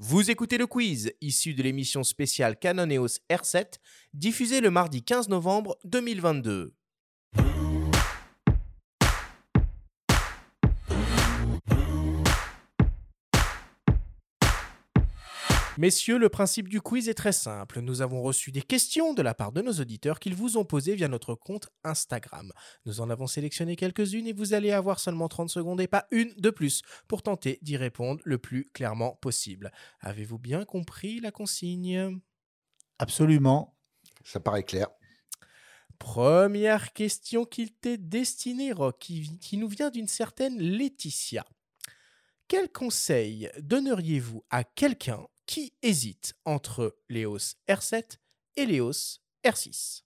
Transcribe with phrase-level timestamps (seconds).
[0.00, 3.80] Vous écoutez le quiz, issu de l'émission spéciale Canon EOS R7,
[4.14, 6.77] diffusée le mardi 15 novembre 2022.
[15.78, 17.80] Messieurs, le principe du quiz est très simple.
[17.82, 20.96] Nous avons reçu des questions de la part de nos auditeurs qu'ils vous ont posées
[20.96, 22.52] via notre compte Instagram.
[22.84, 26.34] Nous en avons sélectionné quelques-unes et vous allez avoir seulement 30 secondes et pas une
[26.36, 29.70] de plus pour tenter d'y répondre le plus clairement possible.
[30.00, 32.18] Avez-vous bien compris la consigne?
[32.98, 33.76] Absolument.
[34.24, 34.88] Ça paraît clair.
[36.00, 41.44] Première question qui t'est destinée, Rock, qui, qui nous vient d'une certaine Laetitia.
[42.48, 48.18] Quel conseil donneriez-vous à quelqu'un qui hésite entre l'EOS R7
[48.56, 50.02] et l'EOS R6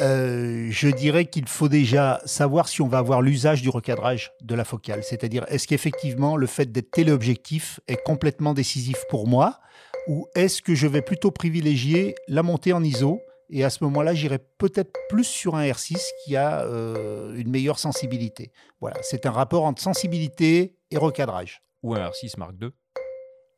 [0.00, 4.54] Euh, je dirais qu'il faut déjà savoir si on va avoir l'usage du recadrage de
[4.54, 5.02] la focale.
[5.02, 9.60] C'est-à-dire, est-ce qu'effectivement le fait d'être téléobjectif est complètement décisif pour moi
[10.06, 14.14] ou est-ce que je vais plutôt privilégier la montée en ISO et à ce moment-là,
[14.14, 18.52] j'irai peut-être plus sur un R6 qui a euh, une meilleure sensibilité.
[18.78, 21.62] Voilà, c'est un rapport entre sensibilité et recadrage.
[21.82, 22.68] Ou un R6 Mark II.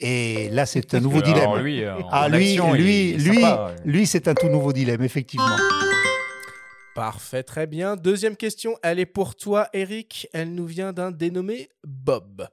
[0.00, 1.58] Et là, c'est un nouveau Alors, dilemme.
[1.58, 3.90] lui, euh, ah, lui, action, lui, lui, sympa, ouais.
[3.90, 5.56] lui, c'est un tout nouveau dilemme, effectivement.
[6.94, 7.96] Parfait, très bien.
[7.96, 10.28] Deuxième question, elle est pour toi, Eric.
[10.32, 12.48] Elle nous vient d'un dénommé Bob.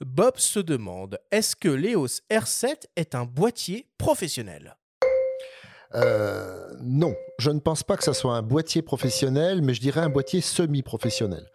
[0.00, 4.76] Bob se demande est-ce que l'EOS R7 est un boîtier professionnel?
[5.94, 10.00] Euh, non, je ne pense pas que ça soit un boîtier professionnel, mais je dirais
[10.00, 11.46] un boîtier semi-professionnel.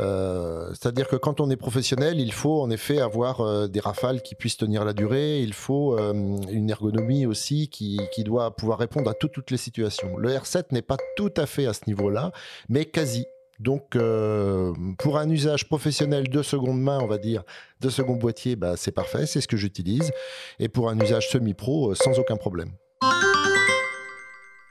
[0.00, 4.22] Euh, C'est-à-dire que quand on est professionnel, il faut en effet avoir euh, des rafales
[4.22, 6.12] qui puissent tenir la durée, il faut euh,
[6.50, 10.16] une ergonomie aussi qui, doit pouvoir répondre à tout- toutes les situations.
[10.16, 12.32] Le R7 n'est pas tout à fait à ce niveau-là,
[12.68, 13.26] mais quasi.
[13.60, 17.44] Donc, euh, pour un usage professionnel de seconde main, on va dire,
[17.80, 20.10] de second boîtier, bah, c'est parfait, c'est ce que j'utilise.
[20.58, 22.70] Et pour un usage semi-pro, euh, sans aucun problème.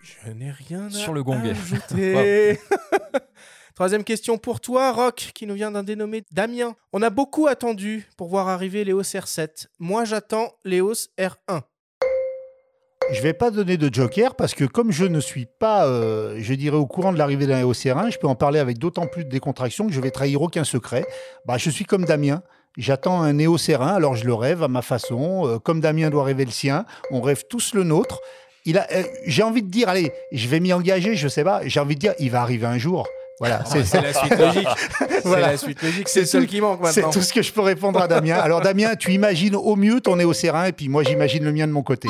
[0.03, 1.39] Je n'ai rien à Sur le gong.
[1.49, 2.59] ajouter.
[3.75, 6.75] Troisième question pour toi, Rock, qui nous vient d'un dénommé Damien.
[6.91, 9.67] On a beaucoup attendu pour voir arriver l'EOS R7.
[9.79, 11.61] Moi, j'attends l'EOS R1.
[13.13, 16.53] Je vais pas donner de joker parce que comme je ne suis pas, euh, je
[16.53, 19.29] dirais, au courant de l'arrivée d'un EOCR1, je peux en parler avec d'autant plus de
[19.29, 21.05] décontraction que je vais trahir aucun secret.
[21.45, 22.43] Bah, je suis comme Damien.
[22.77, 25.47] J'attends un EOCR1, alors je le rêve à ma façon.
[25.47, 28.19] euh, comme Damien doit rêver le sien, on rêve tous le nôtre.
[28.65, 31.61] Il a, euh, j'ai envie de dire, allez, je vais m'y engager, je sais pas.
[31.65, 33.07] J'ai envie de dire, il va arriver un jour.
[33.39, 34.67] Voilà, c'est C'est la suite logique.
[35.23, 36.07] C'est la suite logique.
[36.07, 37.11] C'est C'est seul qui manque c'est maintenant.
[37.11, 38.35] tout ce que je peux répondre à Damien.
[38.35, 41.71] Alors Damien, tu imagines au mieux ton EOCR1 et puis moi j'imagine le mien de
[41.71, 42.07] mon côté.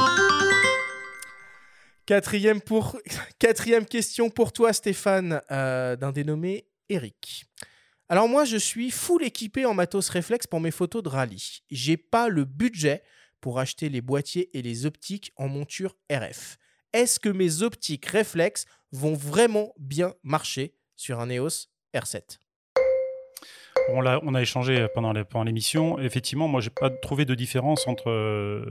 [2.06, 3.00] Quatrième, pour...
[3.40, 7.46] Quatrième question pour toi, Stéphane, euh, d'un dénommé Eric.
[8.10, 11.62] Alors moi, je suis full équipé en matos réflexe pour mes photos de rallye.
[11.72, 13.02] J'ai pas le budget
[13.44, 16.58] pour acheter les boîtiers et les optiques en monture RF.
[16.94, 22.40] Est-ce que mes optiques réflexes vont vraiment bien marcher sur un EOS R7
[23.90, 26.00] On, a échangé pendant l'émission.
[26.00, 28.64] Effectivement, moi, j'ai pas trouvé de différence entre, euh,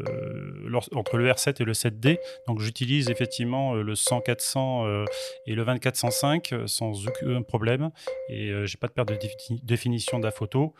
[0.94, 2.18] entre le R7 et le 7D.
[2.48, 5.04] Donc, j'utilise effectivement euh, le 100-400 euh,
[5.46, 7.90] et le 24-105 euh, sans aucun problème.
[8.30, 10.72] Et euh, j'ai pas de perte de défi- définition de la photo.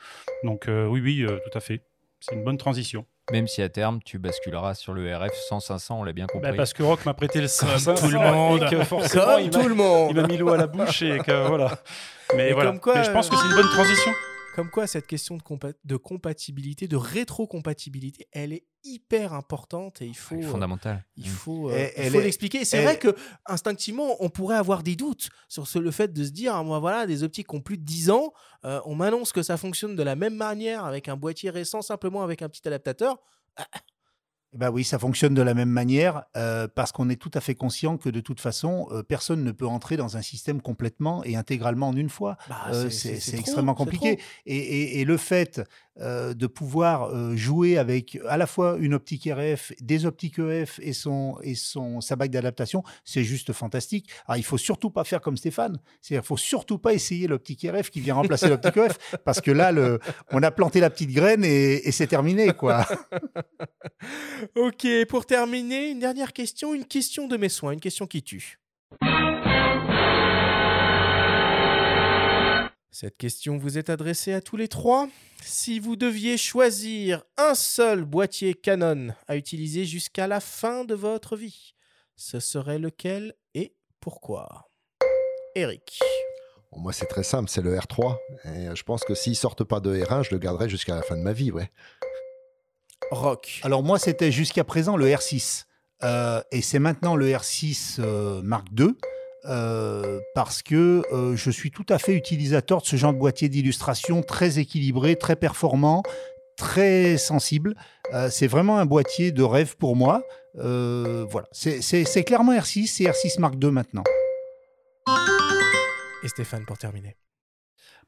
[0.45, 1.83] Donc, oui, oui, tout à fait.
[2.25, 3.05] C'est une bonne transition.
[3.33, 6.51] Même si à terme, tu basculeras sur le RF 100-500, on l'a bien compris.
[6.51, 8.63] Bah, parce que Rock m'a prêté le Comme 500 tout le monde.
[8.65, 10.67] et que forcément, Comme il tout m'a- le monde il m'a mis l'eau à la
[10.67, 11.79] bouche et que voilà.
[12.37, 12.71] Mais Et voilà.
[12.71, 14.11] comme quoi, Mais je pense que c'est une bonne transition.
[14.55, 20.07] Comme quoi, cette question de, compa- de compatibilité, de rétrocompatibilité, elle est hyper importante et
[20.07, 21.05] il faut, C'est euh, fondamental.
[21.17, 21.29] il Mm.
[21.31, 21.89] faut, euh,
[22.21, 22.65] l'expliquer.
[22.65, 23.15] C'est vrai que
[23.47, 26.81] instinctivement, on pourrait avoir des doutes sur ce, le fait de se dire, ah, moi
[26.81, 28.33] voilà, des optiques qui ont plus de 10 ans,
[28.65, 32.23] euh, on m'annonce que ça fonctionne de la même manière avec un boîtier récent, simplement
[32.23, 33.19] avec un petit adaptateur.
[34.55, 37.55] Bah oui, ça fonctionne de la même manière euh, parce qu'on est tout à fait
[37.55, 41.37] conscient que de toute façon, euh, personne ne peut entrer dans un système complètement et
[41.37, 42.37] intégralement en une fois.
[42.51, 44.19] Bah, Euh, c'est- extrêmement compliqué.
[44.45, 45.63] Et, et- et le fait
[45.99, 51.37] de pouvoir jouer avec à la fois une optique RF, des optiques EF et, son,
[51.43, 54.09] et son, sa bague d'adaptation, c'est juste fantastique.
[54.27, 55.79] Alors, il faut surtout pas faire comme Stéphane.
[56.01, 59.71] C'est-à-dire, faut surtout pas essayer l'optique RF qui vient remplacer l'optique EF parce que là,
[59.71, 59.99] le,
[60.31, 62.87] on a planté la petite graine et, et c'est terminé, quoi.
[64.57, 68.59] Ok, pour terminer, une dernière question, une question de mes soins, une question qui tue.
[72.91, 75.09] Cette question vous est adressée à tous les trois.
[75.43, 81.37] Si vous deviez choisir un seul boîtier Canon à utiliser jusqu'à la fin de votre
[81.37, 81.75] vie,
[82.17, 84.71] ce serait lequel et pourquoi?
[85.55, 86.01] Eric.
[86.77, 88.17] Moi, c'est très simple, c'est le R3.
[88.45, 91.03] Et euh, je pense que s'ils sortent pas de R1, je le garderai jusqu'à la
[91.03, 91.71] fin de ma vie, ouais.
[93.11, 95.65] Rock Alors moi, c'était jusqu'à présent le R6.
[96.05, 98.95] Euh, et c'est maintenant le R6 euh, Mark II.
[99.45, 103.49] euh, parce que euh, je suis tout à fait utilisateur de ce genre de boîtier
[103.49, 106.03] d'illustration très équilibré, très performant,
[106.57, 107.75] très sensible.
[108.15, 110.23] Euh, c'est vraiment un boîtier de rêve pour moi.
[110.59, 114.05] Euh, voilà, c'est clairement R6, c'est R6 Mark II maintenant.
[116.25, 117.17] Et Stéphane, pour terminer.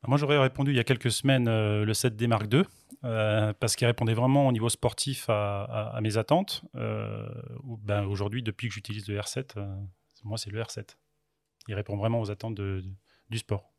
[0.04, 2.64] Bah, Moi, j'aurais répondu il y a quelques semaines euh, le 7D Mark II,
[3.04, 6.62] euh, parce qu'il répondait vraiment au niveau sportif à, mes attentes.
[6.74, 7.26] Euh,
[7.82, 9.74] ben, Aujourd'hui, depuis que j'utilise le R7, euh,
[10.24, 10.96] moi, c'est le R7.
[11.68, 13.72] Il répond vraiment aux attentes du sport.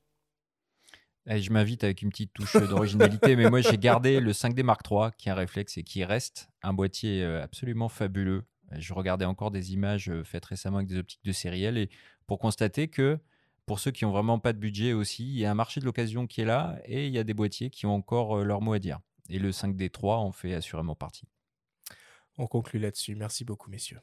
[1.27, 4.81] Eh, je m'invite avec une petite touche d'originalité, mais moi j'ai gardé le 5D Mark
[4.89, 8.43] III, qui est un réflexe et qui reste un boîtier absolument fabuleux.
[8.71, 11.89] Je regardais encore des images faites récemment avec des optiques de série L et
[12.27, 13.19] pour constater que
[13.65, 15.85] pour ceux qui ont vraiment pas de budget aussi, il y a un marché de
[15.85, 18.61] l'occasion qui est là et il y a des boîtiers qui ont encore euh, leur
[18.61, 18.99] mot à dire.
[19.29, 21.27] Et le 5D3 en fait assurément partie.
[22.37, 23.15] On conclut là-dessus.
[23.15, 23.99] Merci beaucoup, messieurs.